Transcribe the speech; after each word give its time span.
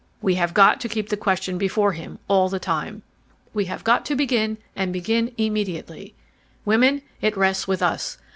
We 0.19 0.33
have 0.33 0.55
got 0.55 0.79
to 0.81 0.89
keep 0.89 1.09
the 1.09 1.15
question 1.15 1.59
before 1.59 1.91
him 1.93 2.17
all 2.27 2.49
the 2.49 2.57
time. 2.57 3.03
We 3.53 3.65
have 3.65 3.83
got 3.83 4.03
to 4.07 4.15
begin 4.15 4.57
and 4.75 4.91
begin 4.91 5.31
immediately. 5.37 6.15
"Women, 6.65 7.03
it 7.21 7.37
rests 7.37 7.67
with 7.67 7.83
us. 7.83 8.17